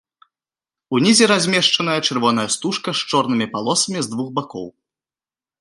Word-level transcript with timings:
Унізе 0.99 1.25
размешчаная 1.33 1.99
чырвоная 2.07 2.47
стужка 2.55 2.89
з 3.01 3.13
чорнымі 3.13 3.47
палосамі 3.55 3.99
з 4.07 4.15
двух 4.15 4.27
бакоў. 4.41 4.67